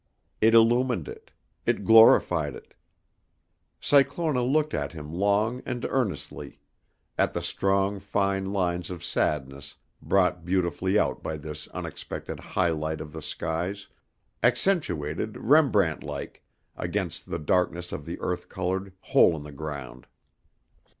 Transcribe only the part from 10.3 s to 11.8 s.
beautifully out by this